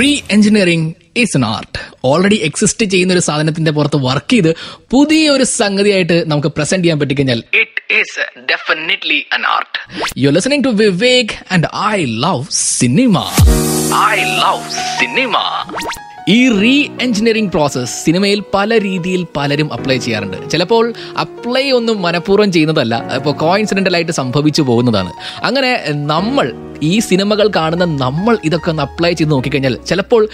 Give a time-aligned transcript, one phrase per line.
[0.00, 4.50] Re engineering is an art already exist ചെയ്യുന്ന ഒരു സാധനത്തിന്റെ പുറത്ത് വർക്ക് ചെയ്ത്
[4.90, 8.20] പുതിയ ഒരു സംഗതിയായിട്ട് നമുക്ക് പ്രസന്റ് ചെയ്യാൻ പറ്റിക്കഴിഞ്ഞാൽ it is
[8.52, 9.78] definitely an art
[10.18, 13.18] you listening to Vivek and I love cinema
[14.10, 15.36] I love cinema
[16.28, 20.50] ഈ റീ എഞ്ചിനീയറിംഗ് പ്രോസസ് സിനിമയിൽ പല രീതിയിൽ പലരും അപ്ലൈ ചെയ്യാറുണ്ട്.
[20.50, 23.14] ചിലപ്പോൾ അപ്ലൈ ഒന്നും മനഃപൂർവം ചെയ്യുന്നതല്ല.
[23.14, 25.12] ഇപ്പോൾ കോയിൻസിഡന്റൽ ആയിട്ട് സംഭവിച്ചു പോകുന്നതാണ്.
[25.42, 26.46] അങ്ങനെ നമ്മൾ
[26.82, 30.28] ഈ സിനിമകൾ കാണുന്ന നമ്മൾ ഇതൊക്കെ ഒന്ന് അപ്ലൈ ചെയ്ത് നോക്കിക്കഴിഞ്ഞാൽ ചിലപ്പോൾ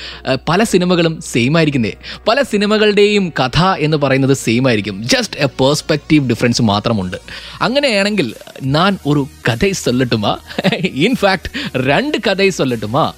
[0.48, 1.92] പല സിനിമകളും സെയിം ആയിരിക്കുന്നേ.
[2.28, 5.02] പല സിനിമകളുടെയും കഥ എന്ന് പറയുന്നത് സെയിം ആയിരിക്കും.
[5.02, 7.16] ജസ്റ്റ് എ പേഴ്സ്പെക്റ്റീവ് ഡിഫറൻസ് മാത്രമുണ്ട്.
[7.60, 10.36] അങ്ങനെയാണെങ്കിൽ ഞാൻ ഒരു കഥ സൊല്ലട്ടുമാ
[10.84, 11.50] ഇൻഫാക്ട്
[11.88, 13.12] രണ്ട് കഥ സൊല്ലട്ടുമാ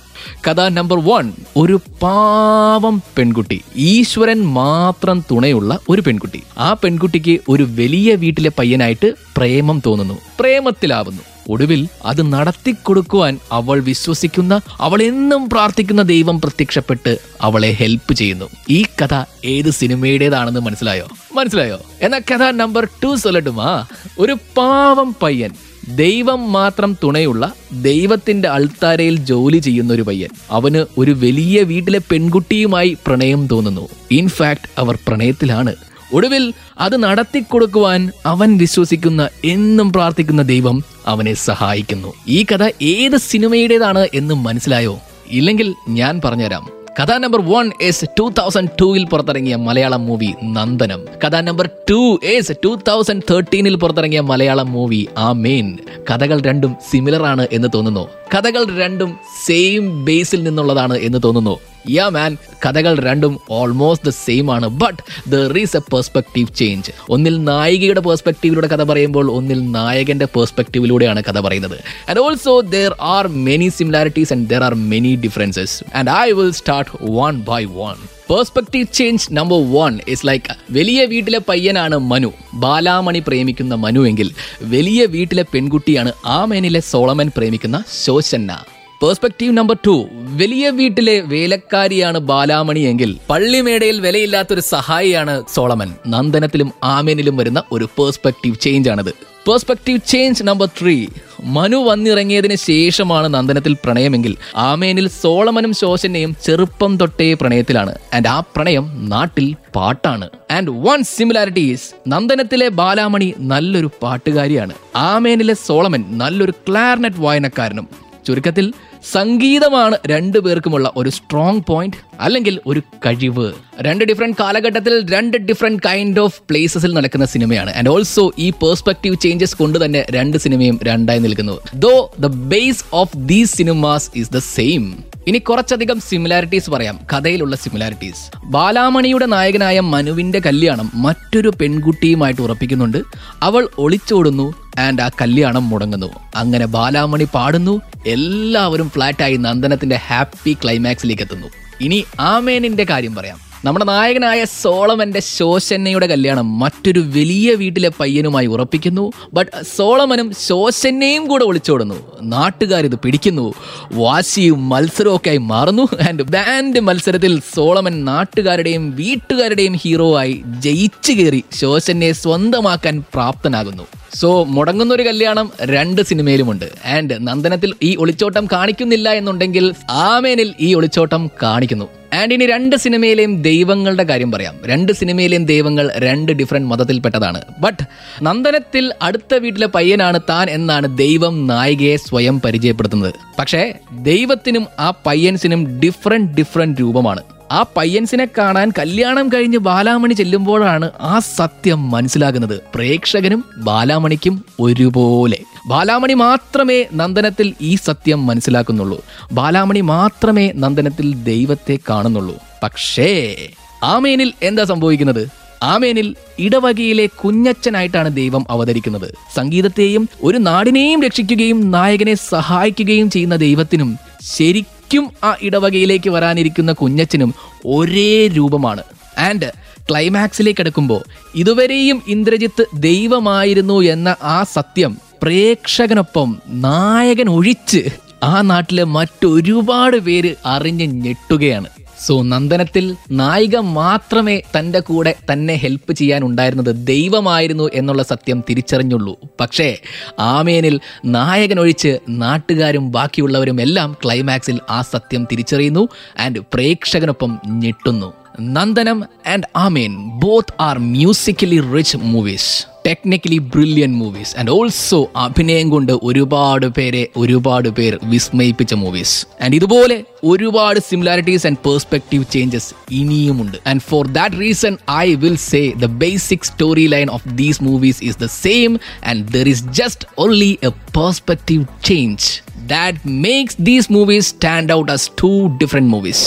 [0.48, 3.60] കഥ നമ്പർ വൺ ഒരു പാവം പെൺകുട്ടി.
[3.76, 6.42] ഈശ്വരൻ മാത്രം തുണയുള്ള ഒരു പെൺകുട്ടി.
[6.58, 10.14] ആ പെൺകുട്ടിക്ക് ഒരു വലിയ വീട്ടിലെ പയ്യനായിട്ട് പ്രേമം തോന്നുന്നു.
[10.40, 11.37] പ്രേമത്തിലാവുന്നു.
[11.48, 18.44] ഒടുവിൽ അത് നടത്തിക്കൊടുക്കുവാൻ അവൾ വിശ്വസിക്കുന്ന അവൾ എന്നും പ്രാർത്ഥിക്കുന്ന ദൈവം പ്രത്യക്ഷപ്പെട്ട് അവളെ ഹെൽപ്പ് ചെയ്യുന്നു.
[18.70, 21.08] ഈ കഥ ഏത് സിനിമയുടേതാണെന്ന് മനസ്സിലായോ?
[21.34, 21.80] മനസ്സിലായോ?
[22.00, 23.86] എന്നാ കഥ നമ്പർ ടു സൊല്ലട്ടുമാ.
[24.18, 25.50] ഒരു പാവം പയ്യൻ
[25.96, 30.28] ദൈവം മാത്രം തുണയുള്ള ദൈവത്തിന്റെ അൾത്താരയിൽ ജോലി ചെയ്യുന്ന ഒരു പയ്യൻ.
[30.50, 33.88] അവന് ഒരു വലിയ വീട്ടിലെ പെൺകുട്ടിയുമായി പ്രണയം തോന്നുന്നു.
[34.10, 35.74] ഇൻഫാക്ട് അവർ പ്രണയത്തിലാണ്.
[36.12, 42.12] ഒടുവിൽ അത് നടത്തിക്കൊടുക്കുവാൻ അവൻ വിശ്വസിക്കുന്ന എന്നും പ്രാർത്ഥിക്കുന്ന ദൈവം അവനെ സഹായിക്കുന്നു.
[42.28, 44.98] ഈ കഥ ഏത് സിനിമയുടേതാണ് എന്ന് മനസ്സിലായോ?
[45.30, 46.78] ഇല്ലെങ്കിൽ ഞാൻ പറഞ്ഞുതരാം.
[47.00, 51.04] കഥ number one as two thousand ടൂവിൽ പുറത്തിറങ്ങിയ മലയാളം മൂവി നന്ദനം.
[51.24, 55.78] കഥ number two as two thousand തേർട്ടീനിൽ പുറത്തിറങ്ങിയ മലയാളം മൂവി ആ മെയിൻ
[56.10, 58.08] കഥകൾ രണ്ടും സിമിലർ ആണ് എന്ന് തോന്നുന്നു.
[58.34, 59.14] കഥകൾ രണ്ടും
[59.46, 61.58] സെയിം ബേസിൽ നിന്നുള്ളതാണ് എന്ന് തോന്നുന്നു.
[61.90, 62.36] യാ മാൻ
[62.66, 64.68] കഥകൾ രണ്ടും ഓൾമോസ്റ്റ് ദ സെയിം ആണ്.
[64.68, 71.40] But there is a perspective change ഒന്നിൽ നായികയുടെ പെർസ്പെക്റ്റീവിലൂടെ കഥ പറയുമ്പോൾ ഒന്നിൽ നായകന്റെ പെർസ്പെക്റ്റീവിലൂടെയാണ് കഥ
[71.40, 71.78] പറയുന്നത്.
[72.08, 76.90] And also there are many similarities and there are many differences and I will start
[77.10, 77.96] one by one
[78.30, 82.32] perspective change number one is like വലിയ വീട്ടിലെ പയ്യനാണ് മനു.
[82.54, 84.30] ബാലാമണി പ്രേമിക്കുന്ന മനു എങ്കിൽ
[84.62, 88.77] വലിയ വീട്ടിലെ പെൺകുട്ടിയാണ് ആമേനിലെ സോളമൻ പ്രേമിക്കുന്ന ശോശന്ന.
[89.02, 95.94] പെർസ്പെക്റ്റീവ് നമ്പർ ടു വലിയ വീട്ടിലെ വേലക്കാരിയാണ് ബാലാമണി എങ്കിൽ പള്ളിമേടയിൽ വിലയില്ലാത്തൊരു സഹായിയാണ് സോളമൻ.
[96.06, 99.10] നന്ദനത്തിലും ആമേനിലും വരുന്ന ഒരു പേഴ്സ്പെക്ടീവ് ചേഞ്ച് ആണിത്.
[99.48, 101.06] Perspective change number three
[101.44, 107.94] Manu വന്നിറങ്ങിയതിന് ശേഷമാണ് നന്ദനത്തിൽ പ്രണയമെങ്കിൽ ആമേനിൽ സോളമനും ശോശനെയും ചെറുപ്പം തൊട്ടേ പ്രണയത്തിലാണ്.
[108.14, 110.28] ആൻഡ് ആ പ്രണയം നാട്ടിൽ പാട്ടാണ്.
[110.50, 114.74] ആൻഡ് വൺ സിമിലാരിറ്റീസ് നന്ദനത്തിലെ ബാലാമണി നല്ലൊരു പാട്ടുകാരിയാണ്.
[114.96, 117.88] ആമേനിലെ സോളമൻ നല്ലൊരു ക്ലാർനെറ്റ് വായനക്കാരനും.
[118.26, 118.72] ചുരുക്കത്തിൽ
[119.12, 123.52] സംഗീതമാണ് രണ്ടു പേർക്കുമുള്ള ഒരു സ്ട്രോങ് പോയിന്റ് അല്ലെങ്കിൽ ഒരു കഴിവ്.
[123.80, 127.74] രണ്ട് ഡിഫറെന്റ് കാലഘട്ടത്തിൽ രണ്ട് ഡിഫറെന്റ് കൈൻഡ് ഓഫ് പ്ലേസസിൽ നടക്കുന്ന സിനിമയാണ്.
[127.74, 131.60] ആൻഡ് ഓൾസോ ഈ പേഴ്സ്പെക്റ്റീവ് ചേഞ്ചസ് കൊണ്ട് തന്നെ രണ്ട് സിനിമയും രണ്ടായി നിൽക്കുന്നു.
[131.74, 136.98] Though the base of these cinemas is the same ഇനി കുറച്ചധികം സിമിലാരിറ്റീസ് പറയാം.
[137.12, 142.98] കഥയിലുള്ള സിമിലാരിറ്റീസ് ബാലാമണിയുടെ നായകനായ മനുവിന്റെ കല്യാണം മറ്റൊരു പെൺകുട്ടിയുമായിട്ട് ഉറപ്പിക്കുന്നുണ്ട്.
[143.42, 144.54] അവൾ ഒളിച്ചോടുന്നു.
[144.78, 146.06] ആൻഡ് ആ കല്യാണം മുടങ്ങുന്നു.
[146.34, 147.80] അങ്ങനെ ബാലാമണി പാടുന്നു.
[148.06, 151.46] എല്ലാവരും ഫ്ലാറ്റായി നന്ദനത്തിന്റെ ഹാപ്പി ക്ലൈമാക്സിലേക്ക് എത്തുന്നു
[151.80, 153.48] ഇനി ആമേനിന്റെ കാര്യം പറയാം.
[153.64, 159.12] നമ്മുടെ നായകനായ സോളമന്റെ ശോശന്നയുടെ കല്യാണം മറ്റൊരു വലിയ വീട്ടിലെ പയ്യനുമായി ഉറപ്പിക്കുന്നു.
[159.32, 161.94] ബട്ട് സോളമനും ശോശന്നയും കൂടെ ഒളിച്ചോടുന്നു.
[162.22, 163.54] നാട്ടുകാരിത് പിടിക്കുന്നു.
[163.92, 165.88] വാശിയും മത്സരവും ഒക്കെ ആയി മാറുന്നു.
[166.08, 173.82] ആൻഡ് ബാൻഡ് മത്സരത്തിൽ സോളമൻ നാട്ടുകാരുടെയും വീട്ടുകാരുടെയും ഹീറോ ആയി ജയിച്ചു കയറി ശോശന്നയെ സ്വന്തമാക്കാൻ പ്രാപ്തനാകുന്നു.
[174.14, 176.64] സോ മുടങ്ങുന്ന ഒരു കല്യാണം രണ്ട് സിനിമയിലുമുണ്ട്.
[176.86, 181.88] ആൻഡ് നന്ദനത്തിൽ ഈ ഒളിച്ചോട്ടം കാണിക്കുന്നില്ല എന്നുണ്ടെങ്കിൽ ആമേനിൽ ഈ ഒളിച്ചോട്ടം കാണിക്കുന്നു.
[182.14, 184.54] ആൻഡ് ഇനി രണ്ട് സിനിമയിലെയും ദൈവങ്ങളുടെ കാര്യം പറയാം.
[184.66, 187.42] രണ്ട് സിനിമയിലെയും ദൈവങ്ങൾ രണ്ട് ഡിഫറെന്റ് മതത്തിൽപ്പെട്ടതാണ്.
[187.58, 187.82] ബട്ട്
[188.22, 193.14] നന്ദനത്തിൽ അടുത്ത വീട്ടിലെ പയ്യനാണ് താൻ എന്നാണ് ദൈവം നായികയെ സ്വയം പരിചയപ്പെടുത്തുന്നത്.
[193.38, 197.22] പക്ഷേ ദൈവത്തിനും ആ പയ്യൻസിനും ഡിഫറെന്റ് ഡിഫറെന്റ് രൂപമാണ്.
[197.52, 202.60] ആ പയ്യൻസിനെ കാണാൻ കല്യാണം കഴിഞ്ഞ് ബാലാമണി ചെല്ലുമ്പോഴാണ് ആ സത്യം മനസ്സിലാകുന്നത്.
[202.74, 205.38] പ്രേക്ഷകനും ബാലാമണിക്കും ഒരുപോലെ.
[205.66, 209.04] ബാലാമണി മാത്രമേ നന്ദനത്തിൽ ഈ സത്യം മനസ്സിലാക്കുന്നുള്ളൂ.
[209.32, 212.36] ബാലാമണി മാത്രമേ നന്ദനത്തിൽ ദൈവത്തെ കാണുന്നുള്ളൂ.
[212.62, 213.36] പക്ഷേ
[213.82, 215.28] ആമേനിൽ എന്താ സംഭവിക്കുന്നത്?
[215.62, 219.14] ആമേനിൽ ഇടവകയിലെ കുഞ്ഞച്ചനായിട്ടാണ് ദൈവം അവതരിക്കുന്നത്.
[219.36, 224.77] സംഗീതത്തെയും ഒരു നാടിനെയും രക്ഷിക്കുകയും നായകനെ സഹായിക്കുകയും ചെയ്യുന്ന ദൈവത്തിനും ശരിക്കും
[225.24, 227.34] ആ ഇടവകയിലേക്ക് വരാനിരിക്കുന്ന കുഞ്ഞച്ചനും
[227.66, 228.82] ഒരേ രൂപമാണ്.
[229.18, 229.52] ആൻഡ്
[229.90, 231.02] ക്ലൈമാക്സിലേക്ക് അടുക്കുമ്പോൾ
[231.34, 237.84] ഇതുവരെയും ഇന്ദ്രജിത്ത് ദൈവമായിരുന്നു എന്ന ആ സത്യം പ്രേക്ഷകനൊപ്പം നായകൻ ഒഴിച്ച്
[238.22, 241.68] ആ നാട്ടിലെ മറ്റൊരുപാട് പേര് അറിഞ്ഞ് ഞെട്ടുകയാണ്.
[242.06, 249.16] സോ നന്ദനത്തിൽ നായിക മാത്രമേ തന്റെ കൂടെ തന്നെ ഹെൽപ്പ് ചെയ്യാൻ ഉണ്ടായിരുന്നത് ദൈവമായിരുന്നു എന്നുള്ള സത്യം തിരിച്ചറിഞ്ഞുള്ളൂ.
[249.40, 249.78] പക്ഷേ
[250.18, 255.88] ആമേനിൽ നായകനൊഴിച്ച് നാട്ടുകാരും ബാക്കിയുള്ളവരും എല്ലാം ക്ലൈമാക്സിൽ ആ സത്യം തിരിച്ചറിയുന്നു
[256.20, 258.12] ആൻഡ് പ്രേക്ഷകനൊപ്പം ഞെട്ടുന്നു.
[258.38, 260.18] Nandanam and Amen.
[260.18, 267.68] Both are musically rich movies technically brilliant movies and also അഭിനയം കൊണ്ട് ഒരുപാട് പേരെ ഒരുപാട്
[267.68, 273.58] പേർ വിസ്മയിപ്പിച്ച മൂവീസ് ആൻഡ് ഇതുപോലെ ഒരുപാട് സിമിലാരിറ്റീസ് ആൻഡ് പേഴ്സ്പെക്റ്റീവ് ചേഞ്ചസ് ഇനിയുമുണ്ട്.
[273.66, 278.18] And for that reason I will say the basic story line of these movies is
[278.18, 284.72] the same and there is just only a perspective change that makes these movies stand
[284.72, 286.24] out as two different movies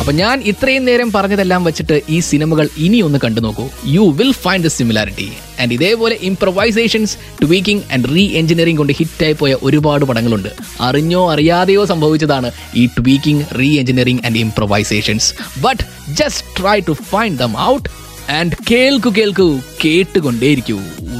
[0.00, 3.68] അപ്പൊ ഞാൻ ഇത്രയും നേരം പറഞ്ഞതെല്ലാം വെച്ചിട്ട് ഈ സിനിമകൾ ഇനി ഒന്ന് കണ്ടു നോക്കൂ.
[3.84, 9.56] You will find the similarity and ഇതേപോലെ improvisations tweaking and re engineering കൊണ്ട് ഹിറ്റായി പോയ
[9.62, 10.48] ഒരുപാട് പടങ്ങളുണ്ട്.
[10.80, 15.82] അറിഞ്ഞോ അറിയാതെയോ സംഭവിച്ചതാണ് ഈ tweaking re engineering and improvisations but
[16.12, 17.88] just try to find them out
[18.30, 20.78] and കേൾക്കു കേൾക്കൂ കേട്ടുകൊണ്ടേയിരിക്കൂ.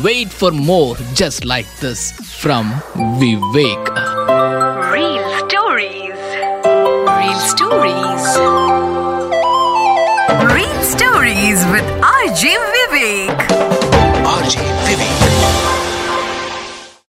[0.09, 2.06] Wait for more just like this
[2.41, 2.67] from
[3.19, 3.91] Vivek